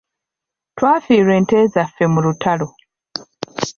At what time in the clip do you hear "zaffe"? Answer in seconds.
1.73-2.03